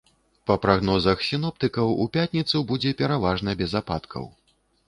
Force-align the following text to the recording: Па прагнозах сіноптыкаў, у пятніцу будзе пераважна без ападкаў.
Па 0.51 0.55
прагнозах 0.63 1.21
сіноптыкаў, 1.27 1.93
у 2.05 2.09
пятніцу 2.17 2.65
будзе 2.73 2.97
пераважна 3.05 3.57
без 3.61 3.81
ападкаў. 3.83 4.25